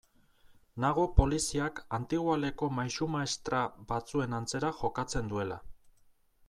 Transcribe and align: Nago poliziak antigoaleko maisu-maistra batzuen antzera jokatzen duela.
Nago 0.83 1.03
poliziak 1.19 1.81
antigoaleko 1.99 2.71
maisu-maistra 2.79 3.61
batzuen 3.93 4.35
antzera 4.41 4.75
jokatzen 4.81 5.33
duela. 5.35 5.63